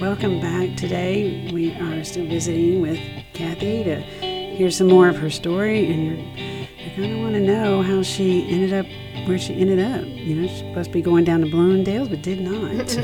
Welcome 0.00 0.38
back. 0.40 0.76
Today 0.76 1.50
we 1.52 1.74
are 1.74 2.04
still 2.04 2.24
visiting 2.24 2.80
with 2.80 3.00
Cathy 3.34 3.82
to 3.82 4.00
hear 4.00 4.70
some 4.70 4.86
more 4.86 5.08
of 5.08 5.16
her 5.16 5.28
story, 5.28 5.90
and 5.90 6.06
you're, 6.06 6.94
kind 6.94 7.14
of 7.14 7.18
want 7.18 7.34
to 7.34 7.40
know 7.40 7.82
how 7.82 8.04
she 8.04 8.48
ended 8.48 8.72
up 8.72 8.86
where 9.26 9.40
she 9.40 9.54
ended 9.54 9.80
up. 9.80 10.06
You 10.06 10.36
know, 10.36 10.46
she's 10.46 10.58
supposed 10.58 10.90
to 10.90 10.92
be 10.92 11.02
going 11.02 11.24
down 11.24 11.40
to 11.40 11.50
Bloomingdale's, 11.50 12.10
but 12.10 12.22
did 12.22 12.40
not. 12.40 12.96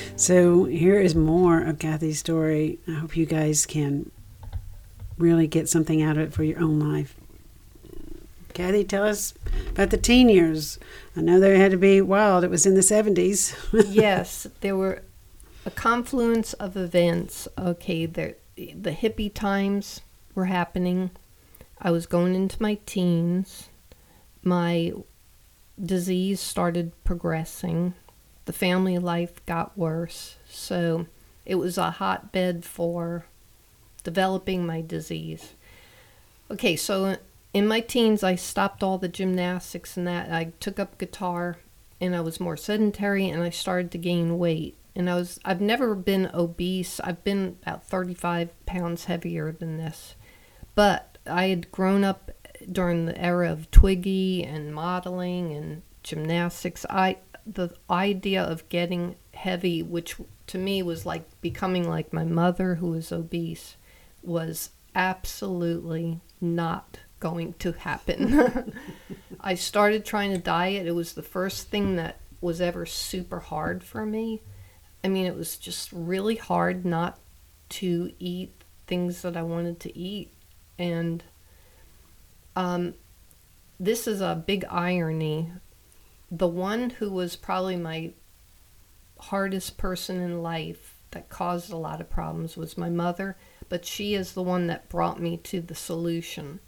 so 0.16 0.64
here 0.64 0.98
is 0.98 1.14
more 1.14 1.62
of 1.62 1.78
Cathy's 1.78 2.18
story. 2.18 2.80
I 2.88 2.94
hope 2.94 3.16
you 3.16 3.24
guys 3.24 3.64
can 3.64 4.10
really 5.16 5.46
get 5.46 5.68
something 5.68 6.02
out 6.02 6.16
of 6.16 6.24
it 6.24 6.32
for 6.32 6.42
your 6.42 6.58
own 6.58 6.80
life. 6.80 7.14
Cathy, 8.52 8.82
tell 8.82 9.04
us 9.04 9.32
about 9.68 9.90
the 9.90 9.96
teen 9.96 10.28
years. 10.28 10.80
I 11.16 11.20
know 11.20 11.38
they 11.38 11.56
had 11.56 11.70
to 11.70 11.76
be 11.76 12.00
wild. 12.00 12.42
It 12.42 12.50
was 12.50 12.66
in 12.66 12.74
the 12.74 12.80
70s. 12.80 13.54
yes, 13.88 14.48
there 14.60 14.76
were 14.76 15.04
a 15.70 15.74
confluence 15.76 16.52
of 16.54 16.76
events. 16.76 17.46
Okay, 17.56 18.06
the 18.06 18.34
the 18.56 18.92
hippie 18.92 19.32
times 19.32 20.00
were 20.34 20.46
happening. 20.46 21.10
I 21.80 21.90
was 21.90 22.06
going 22.06 22.34
into 22.34 22.60
my 22.60 22.78
teens. 22.86 23.68
My 24.42 24.92
disease 25.82 26.40
started 26.40 26.92
progressing. 27.04 27.94
The 28.44 28.52
family 28.52 28.98
life 28.98 29.44
got 29.46 29.78
worse. 29.78 30.36
So 30.48 31.06
it 31.46 31.54
was 31.54 31.78
a 31.78 31.92
hotbed 31.92 32.64
for 32.64 33.26
developing 34.02 34.66
my 34.66 34.80
disease. 34.80 35.54
Okay, 36.50 36.74
so 36.74 37.16
in 37.54 37.66
my 37.66 37.80
teens, 37.80 38.22
I 38.22 38.34
stopped 38.34 38.82
all 38.82 38.98
the 38.98 39.08
gymnastics 39.08 39.96
and 39.96 40.06
that. 40.06 40.32
I 40.32 40.52
took 40.58 40.80
up 40.80 40.98
guitar 40.98 41.58
and 42.00 42.14
I 42.16 42.20
was 42.20 42.40
more 42.40 42.56
sedentary 42.56 43.28
and 43.28 43.42
I 43.42 43.50
started 43.50 43.90
to 43.92 43.98
gain 43.98 44.38
weight 44.38 44.76
and 44.94 45.08
I 45.08 45.14
was 45.14 45.38
I've 45.44 45.60
never 45.60 45.94
been 45.94 46.30
obese. 46.34 47.00
I've 47.00 47.22
been 47.24 47.58
about 47.62 47.84
35 47.84 48.66
pounds 48.66 49.04
heavier 49.04 49.52
than 49.52 49.76
this. 49.76 50.14
But 50.74 51.18
I 51.26 51.46
had 51.46 51.70
grown 51.70 52.04
up 52.04 52.30
during 52.70 53.06
the 53.06 53.20
era 53.20 53.50
of 53.50 53.70
Twiggy 53.70 54.44
and 54.44 54.74
modeling 54.74 55.52
and 55.52 55.82
gymnastics. 56.02 56.84
I 56.88 57.18
the 57.46 57.74
idea 57.88 58.42
of 58.42 58.68
getting 58.68 59.16
heavy, 59.34 59.82
which 59.82 60.16
to 60.48 60.58
me 60.58 60.82
was 60.82 61.06
like 61.06 61.24
becoming 61.40 61.88
like 61.88 62.12
my 62.12 62.24
mother 62.24 62.76
who 62.76 62.90
was 62.90 63.12
obese, 63.12 63.76
was 64.22 64.70
absolutely 64.94 66.20
not 66.40 67.00
going 67.20 67.54
to 67.54 67.72
happen. 67.72 68.74
I 69.40 69.54
started 69.54 70.04
trying 70.04 70.32
to 70.32 70.38
diet. 70.38 70.86
It 70.86 70.92
was 70.92 71.12
the 71.12 71.22
first 71.22 71.68
thing 71.68 71.96
that 71.96 72.18
was 72.40 72.60
ever 72.60 72.86
super 72.86 73.40
hard 73.40 73.82
for 73.82 74.04
me 74.04 74.42
I 75.02 75.08
mean, 75.08 75.26
it 75.26 75.36
was 75.36 75.56
just 75.56 75.90
really 75.92 76.36
hard 76.36 76.84
not 76.84 77.18
to 77.70 78.12
eat 78.18 78.52
things 78.86 79.22
that 79.22 79.36
I 79.36 79.42
wanted 79.42 79.80
to 79.80 79.98
eat. 79.98 80.32
And 80.78 81.22
um, 82.56 82.94
this 83.78 84.06
is 84.06 84.20
a 84.20 84.42
big 84.46 84.64
irony. 84.68 85.52
The 86.30 86.48
one 86.48 86.90
who 86.90 87.10
was 87.10 87.36
probably 87.36 87.76
my 87.76 88.12
hardest 89.18 89.78
person 89.78 90.20
in 90.20 90.42
life 90.42 90.96
that 91.12 91.28
caused 91.28 91.72
a 91.72 91.76
lot 91.76 92.00
of 92.00 92.10
problems 92.10 92.56
was 92.56 92.78
my 92.78 92.88
mother, 92.88 93.36
but 93.68 93.84
she 93.84 94.14
is 94.14 94.32
the 94.32 94.42
one 94.42 94.66
that 94.68 94.88
brought 94.88 95.20
me 95.20 95.36
to 95.38 95.60
the 95.60 95.74
solution. 95.74 96.60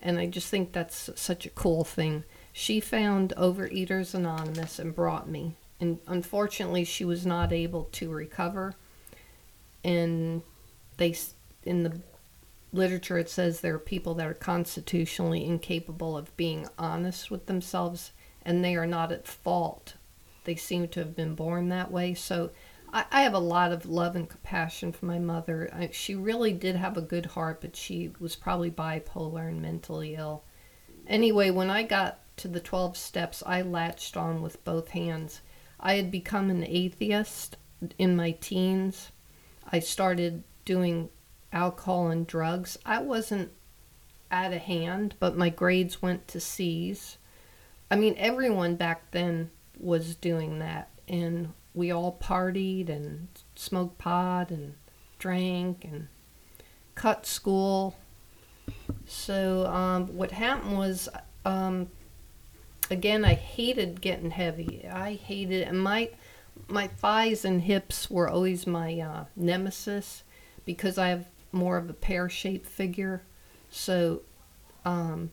And 0.00 0.18
I 0.18 0.26
just 0.26 0.48
think 0.48 0.72
that's 0.72 1.10
such 1.16 1.46
a 1.46 1.50
cool 1.50 1.84
thing. 1.84 2.24
She 2.52 2.80
found 2.80 3.32
Overeaters 3.36 4.14
Anonymous 4.14 4.78
and 4.78 4.94
brought 4.94 5.28
me 5.28 5.56
and 5.80 5.98
unfortunately 6.06 6.84
she 6.84 7.04
was 7.04 7.24
not 7.24 7.52
able 7.52 7.84
to 7.84 8.10
recover. 8.10 8.74
And 9.84 10.42
they 10.96 11.14
in 11.62 11.84
the 11.84 12.00
literature 12.72 13.18
it 13.18 13.30
says 13.30 13.60
there 13.60 13.74
are 13.74 13.78
people 13.78 14.14
that 14.14 14.26
are 14.26 14.34
constitutionally 14.34 15.44
incapable 15.44 16.16
of 16.16 16.36
being 16.36 16.68
honest 16.78 17.30
with 17.30 17.46
themselves 17.46 18.12
and 18.44 18.64
they 18.64 18.74
are 18.74 18.86
not 18.86 19.12
at 19.12 19.26
fault. 19.26 19.94
They 20.44 20.56
seem 20.56 20.88
to 20.88 21.00
have 21.00 21.16
been 21.16 21.34
born 21.34 21.68
that 21.68 21.90
way. 21.90 22.14
So 22.14 22.50
i, 22.92 23.04
I 23.10 23.22
have 23.22 23.34
a 23.34 23.38
lot 23.38 23.72
of 23.72 23.86
love 23.86 24.16
and 24.16 24.28
compassion 24.28 24.92
for 24.92 25.06
my 25.06 25.18
mother. 25.18 25.70
I, 25.72 25.90
she 25.92 26.14
really 26.14 26.52
did 26.52 26.76
have 26.76 26.96
a 26.96 27.02
good 27.02 27.26
heart 27.26 27.60
but 27.60 27.76
she 27.76 28.10
was 28.18 28.34
probably 28.34 28.70
bipolar 28.70 29.48
and 29.48 29.62
mentally 29.62 30.16
ill. 30.16 30.42
Anyway 31.06 31.50
when 31.50 31.70
i 31.70 31.84
got 31.84 32.18
to 32.38 32.48
the 32.48 32.60
12 32.60 32.96
steps 32.96 33.42
i 33.46 33.62
latched 33.62 34.16
on 34.16 34.42
with 34.42 34.62
both 34.64 34.88
hands 34.88 35.40
I 35.80 35.94
had 35.94 36.10
become 36.10 36.50
an 36.50 36.64
atheist 36.64 37.56
in 37.98 38.16
my 38.16 38.32
teens. 38.32 39.12
I 39.70 39.78
started 39.78 40.42
doing 40.64 41.10
alcohol 41.52 42.08
and 42.08 42.26
drugs. 42.26 42.78
I 42.84 43.00
wasn't 43.00 43.50
out 44.30 44.52
of 44.52 44.62
hand, 44.62 45.14
but 45.18 45.36
my 45.36 45.48
grades 45.48 46.02
went 46.02 46.28
to 46.28 46.40
C's. 46.40 47.18
I 47.90 47.96
mean, 47.96 48.14
everyone 48.18 48.76
back 48.76 49.10
then 49.12 49.50
was 49.78 50.16
doing 50.16 50.58
that, 50.58 50.90
and 51.06 51.52
we 51.74 51.90
all 51.90 52.18
partied 52.20 52.88
and 52.88 53.28
smoked 53.54 53.98
pot 53.98 54.50
and 54.50 54.74
drank 55.18 55.84
and 55.84 56.08
cut 56.94 57.24
school. 57.24 57.96
So, 59.06 59.66
um, 59.66 60.08
what 60.08 60.32
happened 60.32 60.76
was 60.76 61.08
um, 61.44 61.88
again, 62.90 63.24
I 63.24 63.34
hated 63.34 64.00
getting 64.00 64.30
heavy. 64.30 64.86
I 64.90 65.14
hated 65.14 65.62
and 65.62 65.80
my 65.80 66.10
my 66.66 66.88
thighs 66.88 67.44
and 67.44 67.62
hips 67.62 68.10
were 68.10 68.28
always 68.28 68.66
my 68.66 68.98
uh, 68.98 69.24
nemesis 69.36 70.24
because 70.64 70.98
I 70.98 71.08
have 71.08 71.26
more 71.52 71.76
of 71.76 71.88
a 71.88 71.94
pear 71.94 72.28
shaped 72.28 72.66
figure. 72.66 73.22
So 73.70 74.22
um, 74.84 75.30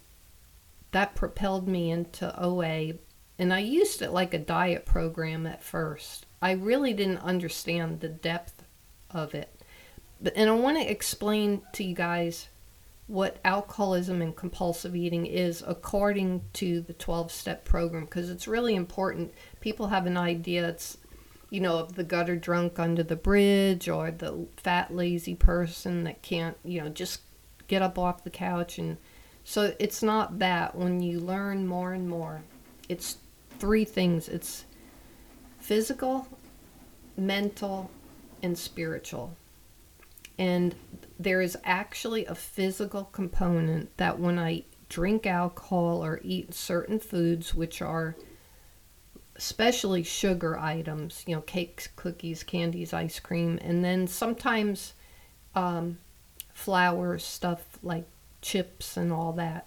that 0.92 1.16
propelled 1.16 1.68
me 1.68 1.92
into 1.92 2.34
OA. 2.42 2.94
And 3.38 3.54
I 3.54 3.60
used 3.60 4.02
it 4.02 4.12
like 4.12 4.34
a 4.34 4.40
diet 4.40 4.86
program 4.86 5.46
at 5.46 5.64
first. 5.64 6.26
I 6.42 6.52
really 6.52 6.94
didn't 6.94 7.18
understand 7.18 8.00
the 8.00 8.08
depth 8.08 8.64
of 9.12 9.34
it. 9.34 9.62
But, 10.22 10.38
and 10.38 10.50
I 10.50 10.54
want 10.54 10.78
to 10.78 10.90
explain 10.90 11.62
to 11.74 11.84
you 11.84 11.96
guys 11.96 12.48
what 13.08 13.40
alcoholism 13.46 14.22
and 14.22 14.36
compulsive 14.36 14.96
eating 14.96 15.26
is 15.26 15.64
according 15.68 16.42
to 16.54 16.82
the 16.82 16.94
12 16.94 17.32
step 17.32 17.64
program 17.64 18.06
because 18.06 18.30
it's 18.30 18.48
really 18.48 18.76
important. 18.76 19.34
People 19.60 19.88
have 19.88 20.08
an 20.08 20.18
idea 20.18 20.68
it's, 20.68 20.98
you 21.52 21.62
know, 21.62 21.78
of 21.78 21.96
the 21.96 22.04
gutter 22.04 22.36
drunk 22.36 22.80
under 22.80 23.04
the 23.04 23.16
bridge 23.16 23.88
or 23.88 24.10
the 24.10 24.48
fat, 24.58 24.94
lazy 24.94 25.36
person 25.36 26.04
that 26.04 26.22
can't, 26.24 26.58
you 26.64 26.82
know, 26.82 26.90
just 26.90 27.22
get 27.68 27.84
up 27.84 28.00
off 28.00 28.24
the 28.24 28.32
couch. 28.32 28.80
And 28.80 28.98
so 29.44 29.76
it's 29.78 30.02
not 30.02 30.40
that. 30.40 30.76
When 30.76 31.00
you 31.02 31.20
learn 31.20 31.68
more 31.68 31.94
and 31.94 32.10
more, 32.10 32.44
it's 32.90 33.18
three 33.60 33.86
things 33.86 34.28
it's 34.28 34.66
physical, 35.60 36.28
mental, 37.16 37.92
and 38.42 38.58
spiritual. 38.58 39.36
And 40.38 40.76
there 41.20 41.42
is 41.42 41.58
actually 41.64 42.26
a 42.26 42.36
physical 42.36 43.06
component 43.06 43.96
that 43.98 44.20
when 44.20 44.38
I 44.38 44.64
drink 44.90 45.26
alcohol 45.26 46.04
or 46.04 46.20
eat 46.24 46.54
certain 46.54 47.00
foods, 47.00 47.56
which 47.56 47.82
are 47.82 48.16
especially 49.36 50.04
sugar 50.04 50.58
items, 50.58 51.24
you 51.28 51.36
know, 51.36 51.42
cakes, 51.42 51.90
cookies, 51.96 52.44
candies, 52.44 52.94
ice 52.94 53.20
cream, 53.20 53.60
and 53.62 53.84
then 53.84 54.08
sometimes 54.08 54.94
um, 55.56 55.98
flour 56.54 57.18
stuff 57.18 57.78
like 57.84 58.06
chips 58.42 58.96
and 58.96 59.12
all 59.12 59.34
that. 59.34 59.66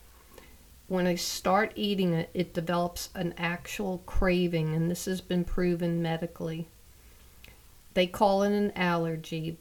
When 0.87 1.07
I 1.07 1.17
start 1.17 1.73
eating 1.77 2.15
it, 2.15 2.31
it 2.33 2.55
develops 2.55 3.11
an 3.15 3.35
actual 3.37 4.03
craving, 4.07 4.75
and 4.75 4.91
this 4.91 5.05
has 5.05 5.21
been 5.21 5.45
proven 5.45 6.01
medically. 6.01 6.67
They 7.93 8.07
call 8.07 8.43
it 8.43 8.53
an 8.53 8.73
allergy, 8.75 9.59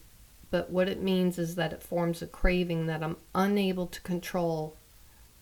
but 0.50 0.70
what 0.70 0.88
it 0.90 1.02
means 1.02 1.38
is 1.38 1.56
that 1.56 1.74
it 1.74 1.84
forms 1.84 2.22
a 2.22 2.28
craving 2.28 2.86
that 2.88 3.04
I'm 3.04 3.18
unable 3.36 3.88
to 3.88 4.02
control 4.02 4.78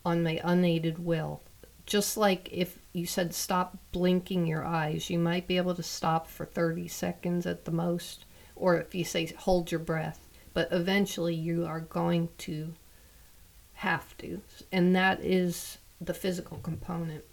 on 0.04 0.24
my 0.24 0.40
unaided 0.44 1.04
will. 1.04 1.42
Just 1.86 2.18
like 2.18 2.50
if 2.52 2.80
you 2.94 3.06
said 3.06 3.34
stop 3.34 3.78
blinking 3.92 4.48
your 4.48 4.66
eyes, 4.66 5.10
you 5.10 5.20
might 5.20 5.48
be 5.48 5.58
able 5.58 5.76
to 5.76 5.84
stop 5.84 6.28
for 6.28 6.46
30 6.46 6.88
seconds 6.88 7.46
at 7.46 7.66
the 7.66 7.72
most, 7.72 8.26
or 8.56 8.78
if 8.78 8.96
you 8.96 9.04
say 9.04 9.28
hold 9.28 9.72
your 9.72 9.80
breath. 9.80 10.22
but 10.56 10.70
eventually 10.72 11.36
you 11.36 11.66
are 11.66 11.82
going 11.82 12.30
to 12.40 12.74
have 13.74 14.18
to. 14.18 14.42
And 14.72 14.96
that 14.96 15.20
is 15.20 15.78
the 16.02 16.14
physical 16.14 16.58
component. 16.60 17.26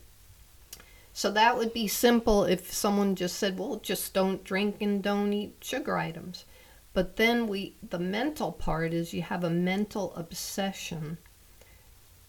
So 1.15 1.31
that 1.31 1.57
would 1.57 1.73
be 1.73 1.87
simple 1.87 2.45
if 2.45 2.73
someone 2.73 3.15
just 3.15 3.37
said, 3.37 3.59
well, 3.59 3.77
just 3.77 4.13
don't 4.13 4.43
drink 4.43 4.77
and 4.81 5.03
don't 5.03 5.33
eat 5.33 5.57
sugar 5.61 5.97
items. 5.97 6.45
But 6.95 7.17
then 7.17 7.47
we 7.47 7.75
the 7.89 7.99
mental 7.99 8.53
part 8.53 8.93
is 8.93 9.15
you 9.15 9.23
have 9.23 9.45
a 9.45 9.51
mental 9.51 10.15
obsession 10.15 11.19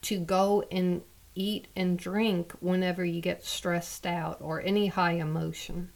to 0.04 0.20
go 0.20 0.64
and 0.72 1.02
eat 1.36 1.68
and 1.76 1.98
drink 1.98 2.54
whenever 2.60 3.04
you 3.04 3.22
get 3.22 3.44
stressed 3.44 4.06
out 4.06 4.38
or 4.40 4.62
any 4.62 4.88
high 4.88 5.14
emotion. 5.14 5.90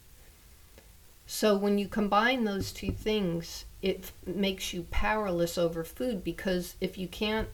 So 1.26 1.56
when 1.56 1.78
you 1.78 1.88
combine 1.88 2.44
those 2.44 2.72
two 2.72 2.90
things, 2.90 3.66
it 3.82 4.12
makes 4.26 4.72
you 4.72 4.86
powerless 4.90 5.58
over 5.58 5.84
food 5.84 6.24
because 6.24 6.74
if 6.80 6.98
you 6.98 7.08
can't 7.08 7.48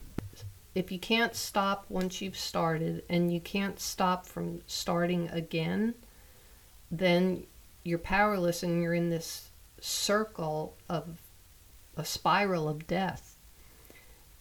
if 0.74 0.90
you 0.90 0.98
can't 0.98 1.36
stop 1.36 1.84
once 1.88 2.20
you've 2.20 2.36
started 2.36 3.04
and 3.08 3.32
you 3.32 3.40
can't 3.40 3.78
stop 3.78 4.26
from 4.26 4.62
starting 4.66 5.28
again, 5.28 5.94
then 6.90 7.44
you're 7.84 7.98
powerless 7.98 8.64
and 8.64 8.82
you're 8.82 8.94
in 8.94 9.10
this 9.10 9.50
circle 9.84 10.76
of 10.88 11.20
a 11.96 12.04
spiral 12.04 12.68
of 12.68 12.86
death. 12.86 13.36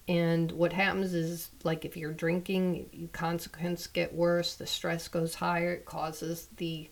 And 0.08 0.52
what 0.54 0.74
happens 0.74 1.14
is, 1.14 1.50
like 1.64 1.84
if 1.86 1.98
you're 1.98 2.14
drinking, 2.14 2.90
your 2.92 3.10
consequences 3.10 3.88
get 3.88 4.14
worse, 4.14 4.56
the 4.56 4.66
stress 4.66 5.08
goes 5.08 5.36
higher, 5.36 5.74
it 5.74 5.86
causes 5.86 6.48
the 6.58 6.90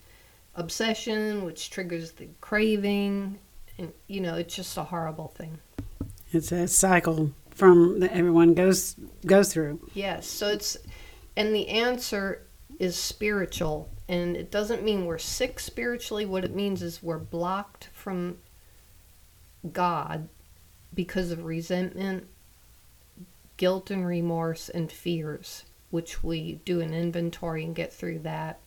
obsession, 0.56 1.46
which 1.46 1.70
triggers 1.70 2.12
the 2.12 2.28
craving, 2.42 3.40
and 3.78 3.94
you 4.08 4.20
know, 4.20 4.36
it's 4.36 4.56
just 4.56 4.78
a 4.78 4.84
horrible 4.84 5.30
thing. 5.30 5.60
It's 6.32 6.52
a 6.52 6.68
cycle 6.68 7.32
from 7.52 8.00
that 8.00 8.12
everyone 8.12 8.54
goes 8.54 8.96
goes 9.26 9.54
through. 9.54 9.90
Yes, 9.94 10.28
so 10.28 10.48
it's 10.48 10.78
and 11.38 11.56
the 11.56 11.70
answer 11.70 12.44
is 12.80 12.96
spiritual, 12.96 13.90
and 14.12 14.36
it 14.36 14.52
doesn't 14.52 14.84
mean 14.84 15.06
we're 15.06 15.18
sick 15.18 15.58
spiritually. 15.58 16.26
What 16.26 16.44
it 16.44 16.54
means 16.54 16.82
is 16.84 17.02
we're 17.02 17.18
blocked 17.18 17.88
from 17.94 18.40
God 19.72 20.28
because 20.94 21.32
of 21.32 21.46
resentment, 21.46 22.28
guilt 23.56 23.90
and 23.90 24.06
remorse, 24.06 24.68
and 24.68 24.92
fears, 24.92 25.64
which 25.92 26.22
we 26.22 26.60
do 26.66 26.82
an 26.82 26.94
inventory 26.94 27.64
and 27.64 27.74
get 27.74 27.94
through 27.94 28.20
that. 28.20 28.60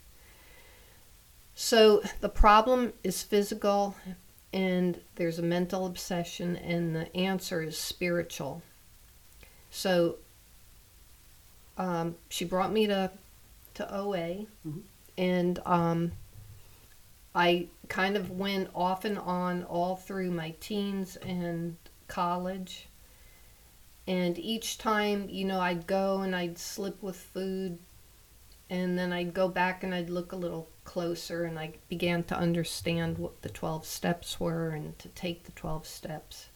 So 1.55 2.03
the 2.23 2.31
problem 2.31 2.95
is 3.03 3.23
physical, 3.23 3.97
and 4.51 4.99
there's 5.17 5.39
a 5.39 5.43
mental 5.43 5.85
obsession, 5.85 6.57
and 6.57 6.97
the 6.97 7.15
answer 7.15 7.63
is 7.63 7.77
spiritual. 7.77 8.63
So 9.71 10.17
um, 11.77 12.17
she 12.31 12.47
brought 12.47 12.73
me 12.73 12.87
to 12.87 13.11
to 13.75 13.93
OA, 13.95 14.47
Mhm. 14.67 14.83
And 15.17 15.61
um, 15.65 16.13
I 17.35 17.69
kind 17.89 18.17
of 18.17 18.31
went 18.31 18.71
off 18.75 19.05
and 19.05 19.19
on 19.19 19.65
all 19.65 19.97
through 19.97 20.31
my 20.31 20.55
teens 20.61 21.17
and 21.17 21.77
college. 22.09 22.89
And 24.07 24.39
each 24.39 24.79
time, 24.79 25.29
you 25.31 25.45
know, 25.45 25.61
I'd 25.61 25.87
go 25.87 26.21
and 26.21 26.37
I'd 26.37 26.59
slip 26.59 27.03
with 27.03 27.17
food, 27.17 27.79
and 28.69 28.99
then 28.99 29.13
I'd 29.13 29.35
go 29.35 29.49
back 29.49 29.83
and 29.83 29.95
I'd 29.95 30.11
look 30.11 30.33
a 30.33 30.37
little 30.37 30.69
closer, 30.85 31.45
and 31.45 31.59
I 31.59 31.73
began 31.89 32.23
to 32.25 32.37
understand 32.37 33.19
what 33.19 33.43
the 33.43 33.49
12 33.49 33.87
steps 33.87 34.39
were 34.39 34.71
and 34.71 34.99
to 34.99 35.09
take 35.09 35.45
the 35.45 35.53
12 35.53 35.87
steps. 35.87 36.49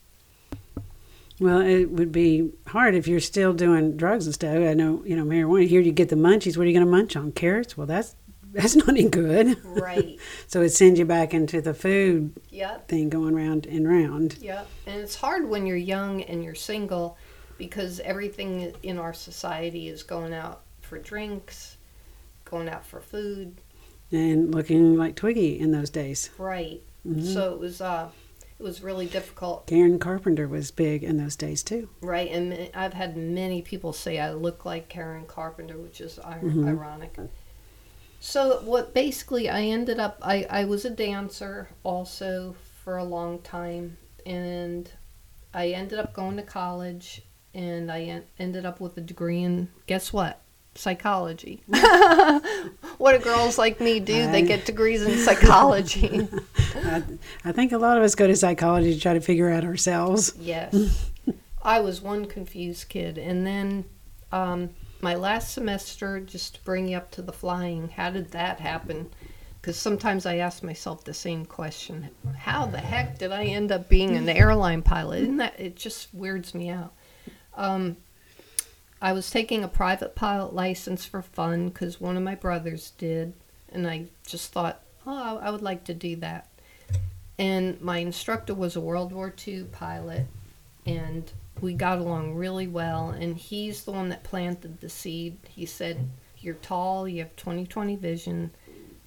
Well, 1.40 1.60
it 1.60 1.90
would 1.90 2.10
be 2.10 2.50
hard 2.66 2.94
if 2.94 3.06
you're 3.06 3.20
still 3.20 3.52
doing 3.52 3.96
drugs 3.96 4.26
and 4.26 4.34
stuff. 4.34 4.56
I 4.56 4.74
know, 4.74 5.02
you 5.06 5.16
know, 5.16 5.24
marijuana. 5.24 5.68
Here 5.68 5.80
you 5.80 5.92
get 5.92 6.08
the 6.08 6.16
munchies. 6.16 6.56
What 6.56 6.64
are 6.64 6.66
you 6.66 6.74
going 6.74 6.86
to 6.86 6.90
munch 6.90 7.14
on? 7.16 7.32
Carrots? 7.32 7.76
Well, 7.76 7.86
that's 7.86 8.16
that's 8.52 8.76
not 8.76 8.88
any 8.88 9.08
good. 9.08 9.56
Right. 9.64 10.18
So 10.46 10.62
it 10.62 10.70
sends 10.70 10.98
you 10.98 11.04
back 11.04 11.34
into 11.34 11.60
the 11.60 11.74
food 11.74 12.32
yep. 12.48 12.88
thing, 12.88 13.10
going 13.10 13.34
round 13.34 13.66
and 13.66 13.86
round. 13.86 14.38
Yep. 14.40 14.66
And 14.86 15.00
it's 15.00 15.14
hard 15.16 15.46
when 15.48 15.66
you're 15.66 15.76
young 15.76 16.22
and 16.22 16.42
you're 16.42 16.54
single 16.54 17.18
because 17.58 18.00
everything 18.00 18.72
in 18.82 18.98
our 18.98 19.12
society 19.12 19.88
is 19.88 20.02
going 20.02 20.32
out 20.32 20.62
for 20.80 20.98
drinks, 20.98 21.76
going 22.46 22.68
out 22.68 22.86
for 22.86 23.00
food. 23.00 23.60
and 24.10 24.54
looking 24.54 24.96
like 24.96 25.16
Twiggy 25.16 25.58
in 25.58 25.70
those 25.70 25.90
days. 25.90 26.30
Right. 26.38 26.80
Mhm. 27.06 27.22
So 27.34 27.52
it 27.52 27.58
was 27.60 27.80
uh 27.82 28.08
it 28.58 28.62
was 28.62 28.82
really 28.82 29.06
difficult. 29.06 29.66
Karen 29.66 29.98
Carpenter 29.98 30.48
was 30.48 30.70
big 30.70 31.04
in 31.04 31.18
those 31.18 31.36
days 31.36 31.62
too. 31.62 31.90
Right. 32.00 32.30
And 32.30 32.70
I've 32.74 32.94
had 32.94 33.16
many 33.18 33.60
people 33.60 33.92
say 33.92 34.18
I 34.18 34.32
look 34.32 34.64
like 34.64 34.88
Karen 34.88 35.26
Carpenter, 35.26 35.76
which 35.76 36.00
is 36.00 36.18
Mhm. 36.18 36.66
ironic. 36.66 37.16
So 38.20 38.60
what 38.60 38.94
basically 38.94 39.48
I 39.48 39.62
ended 39.62 40.00
up 40.00 40.18
I, 40.22 40.46
I 40.50 40.64
was 40.64 40.84
a 40.84 40.90
dancer 40.90 41.68
also 41.84 42.56
for 42.84 42.96
a 42.96 43.04
long 43.04 43.40
time 43.40 43.96
and 44.26 44.90
I 45.54 45.68
ended 45.68 45.98
up 45.98 46.12
going 46.12 46.36
to 46.36 46.42
college 46.42 47.22
and 47.54 47.90
I 47.90 48.02
en- 48.02 48.24
ended 48.38 48.66
up 48.66 48.80
with 48.80 48.96
a 48.96 49.00
degree 49.00 49.42
in 49.42 49.68
guess 49.86 50.12
what? 50.12 50.40
Psychology. 50.74 51.62
what 52.98 53.12
do 53.12 53.18
girls 53.18 53.58
like 53.58 53.80
me 53.80 53.98
do? 53.98 54.30
They 54.30 54.42
get 54.42 54.64
degrees 54.64 55.02
in 55.02 55.18
psychology. 55.18 56.28
I, 56.76 57.02
I 57.44 57.52
think 57.52 57.72
a 57.72 57.78
lot 57.78 57.96
of 57.96 58.04
us 58.04 58.14
go 58.14 58.28
to 58.28 58.36
psychology 58.36 58.94
to 58.94 59.00
try 59.00 59.14
to 59.14 59.20
figure 59.20 59.50
out 59.50 59.64
ourselves. 59.64 60.34
Yes. 60.38 61.10
I 61.62 61.80
was 61.80 62.00
one 62.00 62.26
confused 62.26 62.88
kid. 62.88 63.18
And 63.18 63.44
then 63.44 63.86
um, 64.30 64.70
my 65.00 65.14
last 65.14 65.52
semester, 65.52 66.20
just 66.20 66.56
to 66.56 66.64
bring 66.64 66.88
you 66.88 66.96
up 66.96 67.10
to 67.12 67.22
the 67.22 67.32
flying, 67.32 67.88
how 67.88 68.10
did 68.10 68.32
that 68.32 68.60
happen? 68.60 69.10
Because 69.60 69.76
sometimes 69.76 70.26
I 70.26 70.36
ask 70.36 70.62
myself 70.62 71.04
the 71.04 71.14
same 71.14 71.44
question 71.44 72.10
How 72.36 72.66
the 72.66 72.78
heck 72.78 73.18
did 73.18 73.32
I 73.32 73.44
end 73.44 73.72
up 73.72 73.88
being 73.88 74.16
an 74.16 74.28
airline 74.28 74.82
pilot? 74.82 75.22
Isn't 75.22 75.36
that, 75.38 75.58
it 75.58 75.76
just 75.76 76.12
weirds 76.14 76.54
me 76.54 76.70
out. 76.70 76.92
Um, 77.56 77.96
I 79.00 79.12
was 79.12 79.30
taking 79.30 79.62
a 79.62 79.68
private 79.68 80.14
pilot 80.14 80.54
license 80.54 81.04
for 81.04 81.22
fun 81.22 81.68
because 81.68 82.00
one 82.00 82.16
of 82.16 82.22
my 82.22 82.34
brothers 82.34 82.92
did. 82.98 83.34
And 83.70 83.86
I 83.86 84.06
just 84.26 84.52
thought, 84.52 84.82
oh, 85.06 85.38
I 85.38 85.50
would 85.50 85.62
like 85.62 85.84
to 85.84 85.94
do 85.94 86.16
that. 86.16 86.48
And 87.38 87.80
my 87.80 87.98
instructor 87.98 88.54
was 88.54 88.74
a 88.74 88.80
World 88.80 89.12
War 89.12 89.32
II 89.46 89.64
pilot 89.64 90.26
and 90.88 91.32
we 91.60 91.74
got 91.74 91.98
along 91.98 92.34
really 92.34 92.66
well 92.66 93.10
and 93.10 93.36
he's 93.36 93.84
the 93.84 93.92
one 93.92 94.08
that 94.08 94.24
planted 94.24 94.80
the 94.80 94.88
seed. 94.88 95.38
He 95.48 95.66
said 95.66 96.08
you're 96.40 96.54
tall 96.54 97.08
you 97.08 97.20
have 97.20 97.34
20/20 97.36 97.98
vision 97.98 98.50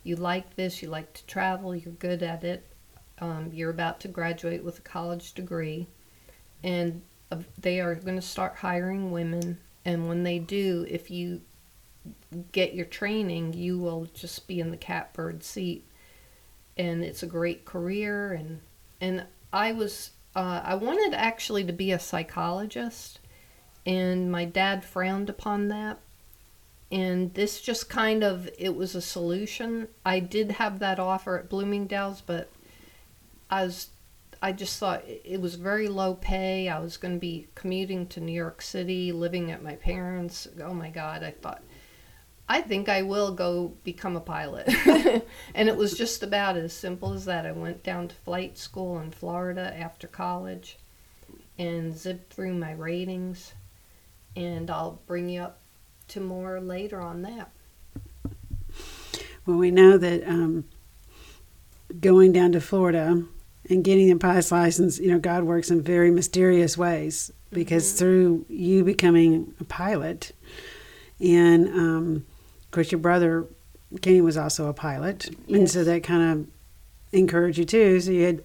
you 0.03 0.15
like 0.15 0.55
this 0.55 0.81
you 0.81 0.89
like 0.89 1.13
to 1.13 1.25
travel 1.25 1.75
you're 1.75 1.93
good 1.93 2.23
at 2.23 2.43
it 2.43 2.67
um, 3.19 3.49
you're 3.53 3.69
about 3.69 3.99
to 3.99 4.07
graduate 4.07 4.63
with 4.63 4.79
a 4.79 4.81
college 4.81 5.33
degree 5.33 5.87
and 6.63 7.01
uh, 7.31 7.37
they 7.57 7.79
are 7.79 7.95
going 7.95 8.15
to 8.15 8.21
start 8.21 8.55
hiring 8.55 9.11
women 9.11 9.57
and 9.85 10.07
when 10.07 10.23
they 10.23 10.39
do 10.39 10.85
if 10.89 11.09
you 11.09 11.41
get 12.51 12.73
your 12.73 12.85
training 12.85 13.53
you 13.53 13.77
will 13.77 14.07
just 14.13 14.47
be 14.47 14.59
in 14.59 14.71
the 14.71 14.77
catbird 14.77 15.43
seat 15.43 15.85
and 16.77 17.03
it's 17.03 17.23
a 17.23 17.27
great 17.27 17.63
career 17.65 18.33
and 18.33 18.59
and 18.99 19.25
I 19.53 19.71
was 19.71 20.11
uh, 20.35 20.61
I 20.63 20.75
wanted 20.75 21.13
actually 21.13 21.63
to 21.65 21.73
be 21.73 21.91
a 21.91 21.99
psychologist, 21.99 23.19
and 23.85 24.31
my 24.31 24.45
dad 24.45 24.85
frowned 24.85 25.29
upon 25.29 25.67
that. 25.69 25.99
And 26.91 27.33
this 27.33 27.61
just 27.61 27.89
kind 27.89 28.23
of 28.23 28.49
it 28.57 28.75
was 28.75 28.95
a 28.95 29.01
solution. 29.01 29.87
I 30.05 30.19
did 30.19 30.51
have 30.53 30.79
that 30.79 30.99
offer 30.99 31.37
at 31.37 31.49
Bloomingdale's, 31.49 32.21
but 32.21 32.49
I 33.49 33.65
was 33.65 33.89
I 34.41 34.51
just 34.51 34.79
thought 34.79 35.03
it 35.07 35.21
it 35.23 35.41
was 35.41 35.55
very 35.55 35.87
low 35.87 36.15
pay. 36.15 36.67
I 36.67 36.79
was 36.79 36.97
going 36.97 37.13
to 37.13 37.19
be 37.19 37.47
commuting 37.55 38.07
to 38.07 38.19
New 38.19 38.33
York 38.33 38.61
City, 38.61 39.11
living 39.11 39.51
at 39.51 39.63
my 39.63 39.75
parents. 39.75 40.47
Oh 40.61 40.73
my 40.73 40.89
God! 40.89 41.23
I 41.23 41.31
thought 41.31 41.63
I 42.51 42.59
think 42.59 42.89
I 42.89 43.01
will 43.03 43.31
go 43.33 43.71
become 43.85 44.17
a 44.17 44.19
pilot. 44.19 44.67
and 45.55 45.69
it 45.69 45.77
was 45.77 45.97
just 45.97 46.21
about 46.21 46.57
as 46.57 46.73
simple 46.73 47.13
as 47.13 47.23
that. 47.23 47.45
I 47.45 47.53
went 47.53 47.81
down 47.81 48.09
to 48.09 48.15
flight 48.15 48.57
school 48.57 48.99
in 48.99 49.11
Florida 49.11 49.73
after 49.73 50.05
college 50.05 50.77
and 51.57 51.97
zipped 51.97 52.33
through 52.33 52.55
my 52.55 52.73
ratings. 52.73 53.53
And 54.35 54.69
I'll 54.69 54.99
bring 55.07 55.29
you 55.29 55.43
up 55.43 55.59
to 56.09 56.19
more 56.19 56.59
later 56.59 56.99
on 56.99 57.21
that. 57.21 57.51
Well, 59.45 59.55
we 59.55 59.71
know 59.71 59.97
that 59.97 60.27
um, 60.27 60.65
going 62.01 62.33
down 62.33 62.51
to 62.51 62.59
Florida 62.59 63.23
and 63.69 63.81
getting 63.81 64.09
the 64.09 64.17
pilot's 64.17 64.51
license, 64.51 64.99
you 64.99 65.09
know, 65.09 65.19
God 65.19 65.45
works 65.45 65.71
in 65.71 65.81
very 65.81 66.11
mysterious 66.11 66.77
ways 66.77 67.31
because 67.49 67.93
Mhm. 67.93 67.97
through 67.97 68.45
you 68.49 68.83
becoming 68.83 69.53
a 69.61 69.63
pilot, 69.63 70.33
and 71.21 71.67
um, 71.69 72.25
of 72.71 72.75
course, 72.75 72.89
your 72.89 72.99
brother 72.99 73.47
Kenny 73.99 74.21
was 74.21 74.37
also 74.37 74.69
a 74.69 74.73
pilot, 74.73 75.29
and 75.49 75.69
so 75.69 75.83
that 75.83 76.03
kind 76.03 76.31
of 76.31 76.47
encouraged 77.11 77.57
you 77.57 77.65
too. 77.65 77.99
So 77.99 78.11
you 78.11 78.23
had 78.23 78.43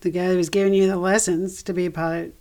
the 0.00 0.10
guy 0.10 0.26
who 0.26 0.36
was 0.36 0.50
giving 0.50 0.74
you 0.74 0.88
the 0.88 0.96
lessons 0.96 1.62
to 1.62 1.72
be 1.72 1.86
a 1.86 1.90
pilot 1.92 2.34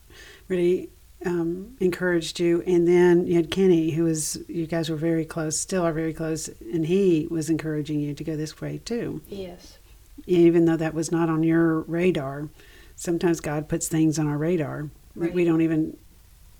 really 0.47 0.89
um, 1.23 1.77
encouraged 1.79 2.39
you, 2.39 2.63
and 2.65 2.87
then 2.87 3.27
you 3.27 3.35
had 3.35 3.51
Kenny, 3.51 3.91
who 3.91 4.05
was 4.05 4.39
you 4.47 4.65
guys 4.65 4.89
were 4.89 4.95
very 4.95 5.23
close, 5.23 5.59
still 5.59 5.83
are 5.83 5.93
very 5.93 6.15
close, 6.15 6.49
and 6.73 6.87
he 6.87 7.27
was 7.29 7.51
encouraging 7.51 7.99
you 7.99 8.15
to 8.15 8.23
go 8.23 8.35
this 8.35 8.59
way 8.59 8.79
too. 8.83 9.21
Yes. 9.27 9.77
Even 10.25 10.65
though 10.65 10.77
that 10.77 10.95
was 10.95 11.11
not 11.11 11.29
on 11.29 11.43
your 11.43 11.81
radar, 11.81 12.49
sometimes 12.95 13.39
God 13.39 13.69
puts 13.69 13.87
things 13.87 14.17
on 14.17 14.27
our 14.27 14.37
radar 14.39 14.89
that 15.15 15.31
we 15.31 15.45
don't 15.45 15.61
even 15.61 15.95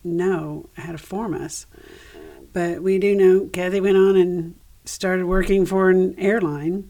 know 0.04 0.70
how 0.78 0.92
to 0.92 1.00
form 1.00 1.34
us. 1.34 1.66
But 2.56 2.82
we 2.82 3.00
do 3.00 3.14
know 3.16 3.50
Cathy 3.52 3.82
went 3.82 3.98
on 3.98 4.16
and 4.16 4.56
started 4.86 5.26
working 5.26 5.66
for 5.66 5.90
an 5.90 6.18
airline, 6.18 6.90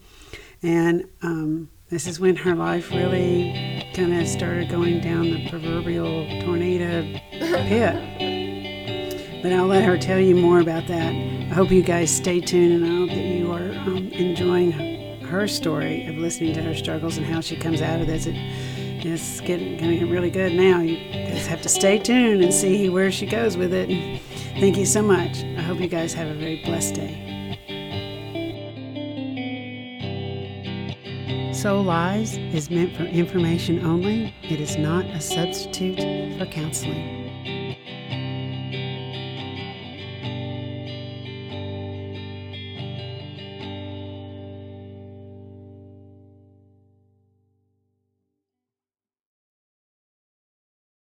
and 0.61 1.05
um, 1.23 1.71
this 1.89 2.05
is 2.05 2.19
when 2.19 2.35
her 2.35 2.53
life 2.53 2.91
really 2.91 3.83
kind 3.95 4.13
of 4.13 4.27
started 4.27 4.69
going 4.69 5.01
down 5.01 5.23
the 5.23 5.49
proverbial 5.49 6.27
tornado 6.41 7.01
pit. 7.31 9.41
But 9.41 9.53
I'll 9.53 9.65
let 9.65 9.83
her 9.85 9.97
tell 9.97 10.19
you 10.19 10.35
more 10.35 10.59
about 10.59 10.85
that. 10.85 11.15
I 11.15 11.53
hope 11.55 11.71
you 11.71 11.81
guys 11.81 12.15
stay 12.15 12.41
tuned, 12.41 12.83
and 12.83 12.85
I 12.85 12.97
hope 12.99 13.09
that 13.09 13.25
you 13.25 13.51
are 13.51 13.71
um, 13.87 14.11
enjoying 14.11 14.71
her 15.23 15.47
story 15.47 16.05
of 16.05 16.17
listening 16.17 16.53
to 16.53 16.61
her 16.61 16.75
struggles 16.75 17.17
and 17.17 17.25
how 17.25 17.41
she 17.41 17.55
comes 17.55 17.81
out 17.81 17.99
of 17.99 18.05
this. 18.05 18.27
It, 18.27 18.35
it's 19.03 19.41
getting 19.41 19.77
going 19.77 19.91
to 19.91 19.97
get 19.97 20.09
really 20.09 20.31
good 20.31 20.53
now. 20.53 20.81
You 20.81 20.97
just 21.29 21.47
have 21.47 21.61
to 21.61 21.69
stay 21.69 21.99
tuned 21.99 22.43
and 22.43 22.53
see 22.53 22.89
where 22.89 23.11
she 23.11 23.25
goes 23.25 23.57
with 23.57 23.73
it. 23.73 24.21
Thank 24.59 24.77
you 24.77 24.85
so 24.85 25.01
much. 25.01 25.43
I 25.65 25.67
hope 25.69 25.79
you 25.79 25.87
guys 25.87 26.13
have 26.13 26.27
a 26.27 26.35
very 26.35 26.61
blessed 26.63 26.93
day. 26.93 27.57
Soul 31.51 31.81
Lies 31.81 32.37
is 32.37 32.69
meant 32.69 32.95
for 32.95 33.05
information 33.05 33.83
only. 33.83 34.31
It 34.43 34.61
is 34.61 34.77
not 34.77 35.05
a 35.05 35.19
substitute 35.19 36.37
for 36.37 36.45
counseling. 36.45 37.24